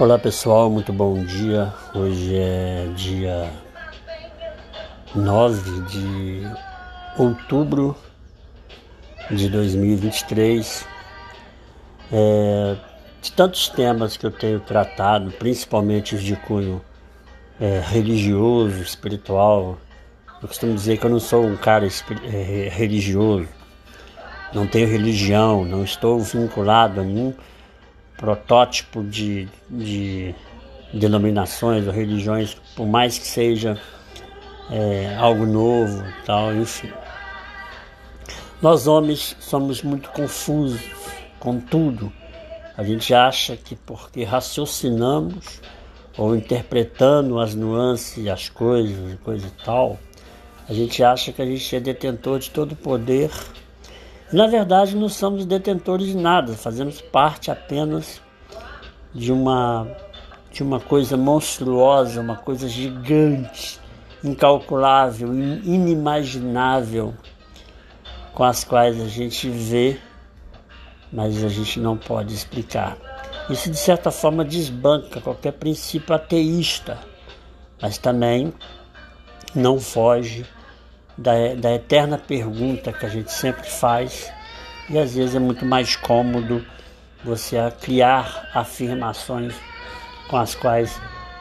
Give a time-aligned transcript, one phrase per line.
[0.00, 1.74] Olá pessoal, muito bom dia.
[1.92, 3.50] Hoje é dia
[5.12, 6.42] 9 de
[7.18, 7.96] outubro
[9.28, 10.86] de 2023.
[12.12, 12.76] É,
[13.20, 16.80] de tantos temas que eu tenho tratado, principalmente os de cunho
[17.60, 19.78] é, religioso, espiritual,
[20.40, 21.84] eu costumo dizer que eu não sou um cara
[22.32, 23.48] é, religioso,
[24.54, 27.34] não tenho religião, não estou vinculado a nenhum
[28.18, 30.34] protótipo de, de
[30.92, 33.80] denominações ou religiões, por mais que seja
[34.70, 36.90] é, algo novo, tal, enfim.
[38.60, 40.82] Nós homens somos muito confusos
[41.38, 42.12] com tudo.
[42.76, 45.60] A gente acha que porque raciocinamos
[46.16, 49.98] ou interpretando as nuances, as coisas, coisa e tal,
[50.68, 53.30] a gente acha que a gente é detentor de todo o poder
[54.32, 58.20] na verdade, não somos detentores de nada, fazemos parte apenas
[59.14, 59.88] de uma,
[60.52, 63.80] de uma coisa monstruosa, uma coisa gigante,
[64.22, 67.14] incalculável, inimaginável,
[68.34, 69.98] com as quais a gente vê,
[71.10, 72.98] mas a gente não pode explicar.
[73.48, 76.98] Isso, de certa forma, desbanca qualquer princípio ateísta,
[77.80, 78.52] mas também
[79.54, 80.44] não foge
[81.18, 84.32] da, da eterna pergunta que a gente sempre faz,
[84.88, 86.64] e às vezes é muito mais cômodo
[87.24, 89.52] você criar afirmações
[90.28, 91.00] com as quais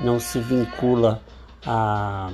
[0.00, 1.20] não se vincula
[1.66, 2.30] a,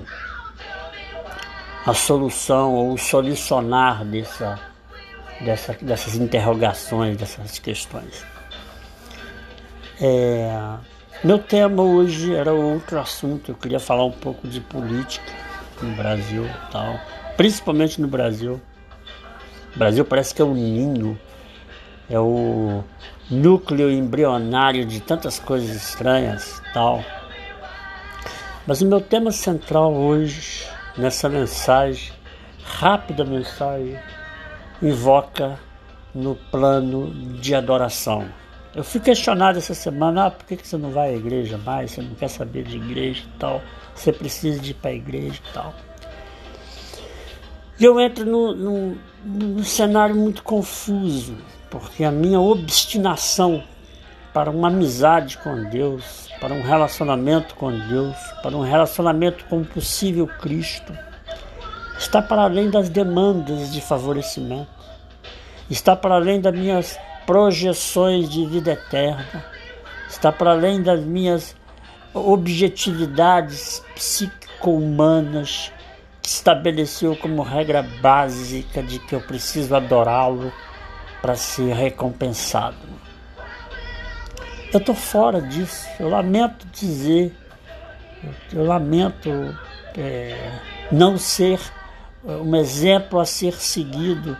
[1.84, 4.60] a solução ou solucionar dessa,
[5.40, 8.24] dessa, dessas interrogações, dessas questões.
[10.00, 10.76] É,
[11.24, 15.32] meu tema hoje era outro assunto, eu queria falar um pouco de política
[15.82, 16.98] no Brasil tal
[17.36, 18.60] principalmente no Brasil.
[19.74, 21.18] O Brasil parece que é um ninho,
[22.08, 22.84] é o
[23.30, 27.02] núcleo embrionário de tantas coisas estranhas tal.
[28.66, 32.12] Mas o meu tema central hoje, nessa mensagem,
[32.64, 33.98] rápida mensagem,
[34.80, 35.58] invoca
[36.14, 38.26] no plano de adoração.
[38.74, 41.92] Eu fui questionado essa semana, ah, por que você não vai à igreja mais?
[41.92, 43.62] Você não quer saber de igreja e tal?
[43.94, 45.74] Você precisa de ir para a igreja e tal.
[47.78, 51.36] E eu entro num, num cenário muito confuso,
[51.68, 53.64] porque a minha obstinação
[54.32, 59.64] para uma amizade com Deus, para um relacionamento com Deus, para um relacionamento com o
[59.64, 60.96] possível Cristo,
[61.98, 64.70] está para além das demandas de favorecimento,
[65.68, 69.44] está para além das minhas projeções de vida eterna,
[70.08, 71.56] está para além das minhas
[72.12, 75.72] objetividades psico-humanas
[76.26, 80.52] estabeleceu como regra básica de que eu preciso adorá-lo
[81.20, 82.76] para ser recompensado.
[84.72, 87.32] Eu estou fora disso, eu lamento dizer,
[88.52, 89.30] eu lamento
[89.96, 90.58] é,
[90.90, 91.60] não ser
[92.24, 94.36] um exemplo a ser seguido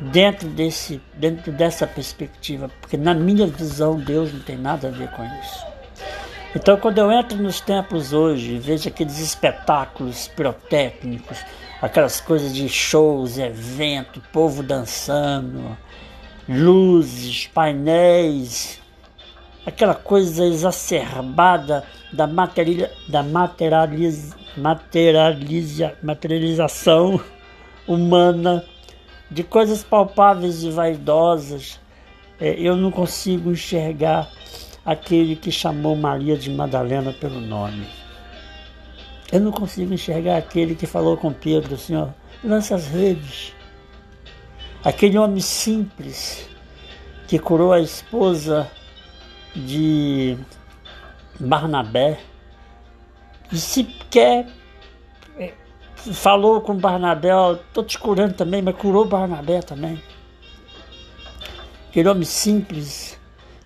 [0.00, 5.08] dentro, desse, dentro dessa perspectiva, porque na minha visão Deus não tem nada a ver
[5.10, 5.66] com isso.
[6.60, 11.38] Então, quando eu entro nos templos hoje vejo aqueles espetáculos pirotécnicos,
[11.80, 15.78] aquelas coisas de shows, evento, povo dançando,
[16.48, 18.80] luzes, painéis,
[19.64, 27.20] aquela coisa exacerbada da, material, da materializ, materializa, materialização
[27.86, 28.64] humana,
[29.30, 31.78] de coisas palpáveis e vaidosas,
[32.40, 34.28] é, eu não consigo enxergar
[34.88, 37.86] aquele que chamou Maria de Madalena pelo nome.
[39.30, 43.52] Eu não consigo enxergar aquele que falou com Pedro, Senhor, lança as redes.
[44.82, 46.48] Aquele homem simples
[47.26, 48.66] que curou a esposa
[49.54, 50.38] de
[51.38, 52.20] Barnabé
[53.52, 54.46] e sequer
[55.38, 55.52] é,
[55.96, 57.28] falou com Barnabé,
[57.66, 60.02] estou te curando também, mas curou Barnabé também.
[61.90, 63.17] Aquele homem simples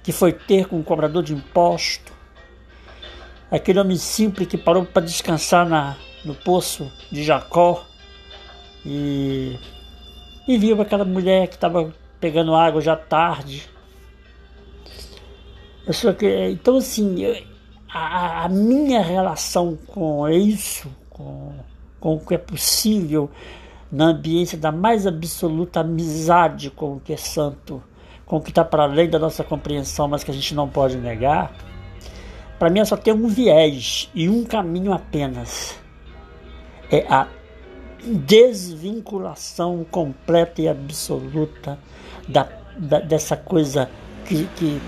[0.02, 2.12] que foi ter com um cobrador de imposto,
[3.50, 7.84] aquele homem simples que parou para descansar na, no poço de Jacó
[8.84, 9.58] e,
[10.48, 13.68] e viu aquela mulher que estava pegando água já tarde.
[16.18, 17.36] Que, então, assim, eu,
[17.92, 21.52] a, a, minha relação com isso, com,
[22.00, 23.28] com o que é possível
[23.90, 27.82] na ambiência da mais absoluta amizade com o que é santo,
[28.32, 30.96] com o que está para além da nossa compreensão, mas que a gente não pode
[30.96, 31.52] negar,
[32.58, 35.78] para mim só tem um viés e um caminho apenas.
[36.90, 37.28] É a
[38.02, 41.78] desvinculação completa e absoluta
[42.26, 42.48] da,
[42.78, 43.90] da dessa coisa
[44.24, 44.80] que, que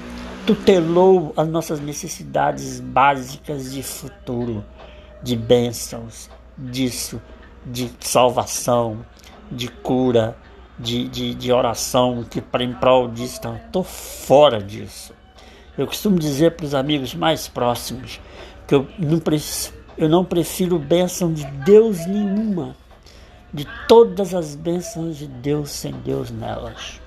[0.46, 4.64] tutelou as nossas necessidades básicas de futuro,
[5.22, 7.20] de bênçãos, disso,
[7.66, 9.04] de salvação,
[9.52, 10.34] de cura,
[10.78, 15.12] de, de, de oração, que para em prol disso, então, estou fora disso.
[15.76, 18.20] Eu costumo dizer para os amigos mais próximos
[18.66, 19.20] que eu não,
[19.96, 22.76] eu não prefiro bênção de Deus nenhuma,
[23.52, 27.00] de todas as bênçãos de Deus sem Deus nelas.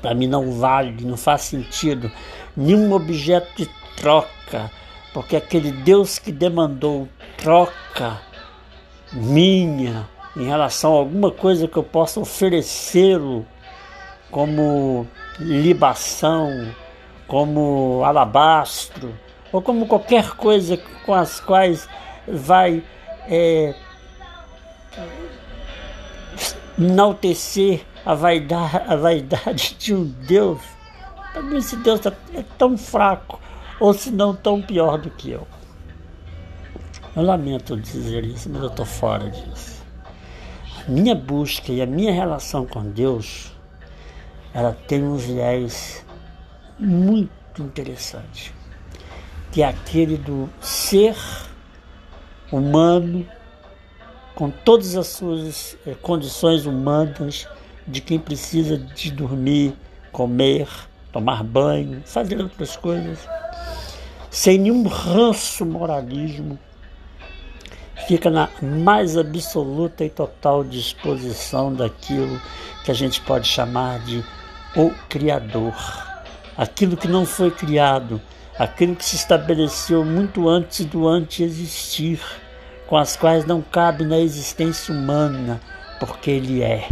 [0.00, 2.10] Para mim não vale, não faz sentido
[2.56, 4.70] nenhum objeto de troca,
[5.12, 8.20] porque aquele Deus que demandou troca
[9.12, 13.46] minha em relação a alguma coisa que eu possa oferecê-lo
[14.30, 15.06] como
[15.38, 16.74] libação,
[17.26, 19.14] como alabastro,
[19.52, 21.88] ou como qualquer coisa com as quais
[22.26, 22.82] vai
[23.28, 23.74] é,
[26.78, 30.60] enaltecer a vaidade, a vaidade de um Deus.
[31.32, 32.00] Para mim, esse Deus
[32.34, 33.40] é tão fraco,
[33.78, 35.46] ou se não tão pior do que eu.
[37.14, 39.79] Eu lamento dizer isso, mas eu estou fora disso.
[40.90, 43.52] Minha busca e a minha relação com Deus,
[44.52, 46.04] ela tem um viés
[46.76, 47.30] muito
[47.62, 48.52] interessante,
[49.52, 51.16] que é aquele do ser
[52.50, 53.24] humano
[54.34, 57.46] com todas as suas eh, condições humanas
[57.86, 59.72] de quem precisa de dormir,
[60.10, 60.66] comer,
[61.12, 63.20] tomar banho, fazer outras coisas,
[64.28, 66.58] sem nenhum ranço moralismo,
[68.10, 72.40] fica na mais absoluta e total disposição daquilo
[72.84, 74.24] que a gente pode chamar de
[74.74, 75.72] o Criador.
[76.56, 78.20] Aquilo que não foi criado,
[78.58, 82.20] aquilo que se estabeleceu muito antes do antes existir,
[82.88, 85.60] com as quais não cabe na existência humana,
[86.00, 86.88] porque Ele é.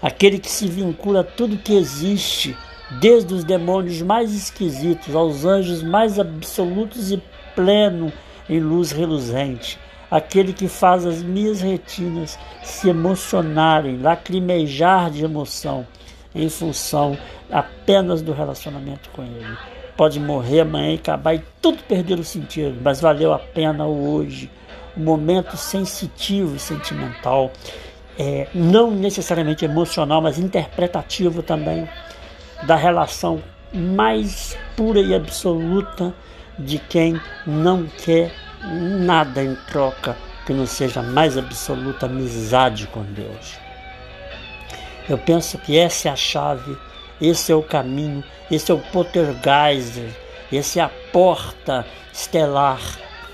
[0.00, 2.56] Aquele que se vincula a tudo que existe,
[3.00, 7.20] desde os demônios mais esquisitos aos anjos mais absolutos e
[7.56, 8.12] pleno
[8.48, 9.76] em luz reluzente
[10.10, 15.86] aquele que faz as minhas retinas se emocionarem, lacrimejar de emoção
[16.34, 17.16] em função
[17.50, 19.56] apenas do relacionamento com Ele.
[19.96, 24.50] Pode morrer amanhã e acabar e tudo perder o sentido, mas valeu a pena hoje,
[24.96, 27.52] um momento sensitivo e sentimental,
[28.18, 31.88] é, não necessariamente emocional, mas interpretativo também,
[32.66, 33.42] da relação
[33.72, 36.12] mais pura e absoluta
[36.58, 40.16] de quem não quer nada em troca
[40.46, 43.58] que não seja mais absoluta amizade com Deus.
[45.08, 46.76] Eu penso que essa é a chave,
[47.20, 50.10] esse é o caminho, esse é o Pottergeiser,
[50.52, 52.80] esse é a porta estelar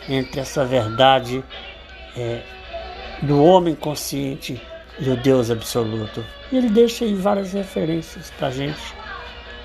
[0.08, 1.43] entre essa verdade
[2.17, 2.43] é,
[3.22, 4.61] do homem consciente
[4.99, 6.25] e o Deus absoluto.
[6.52, 8.94] Ele deixa aí várias referências para a gente.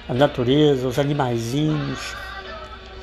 [0.09, 2.15] A natureza, os animaizinhos,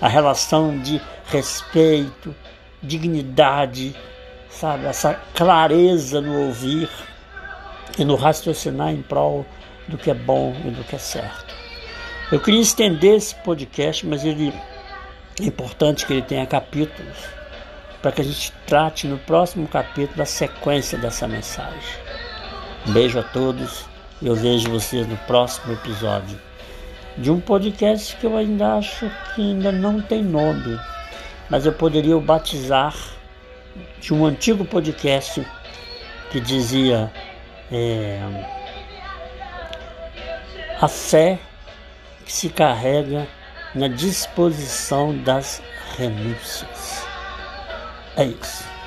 [0.00, 2.34] a relação de respeito,
[2.82, 3.94] dignidade,
[4.50, 4.86] sabe?
[4.86, 6.88] Essa clareza no ouvir
[7.98, 9.44] e no raciocinar em prol
[9.86, 11.54] do que é bom e do que é certo.
[12.30, 14.52] Eu queria estender esse podcast, mas ele
[15.40, 17.16] é importante que ele tenha capítulos
[18.02, 21.80] para que a gente trate no próximo capítulo a sequência dessa mensagem.
[22.86, 23.86] Um beijo a todos
[24.22, 26.38] e eu vejo vocês no próximo episódio
[27.16, 30.78] de um podcast que eu ainda acho que ainda não tem nome
[31.50, 32.94] mas eu poderia o batizar
[34.00, 35.46] de um antigo podcast
[36.30, 37.12] que dizia
[37.70, 38.20] é,
[40.80, 41.38] a fé
[42.24, 43.26] que se carrega
[43.74, 45.62] na disposição das
[45.96, 47.06] renúncias.
[48.16, 48.77] É isso.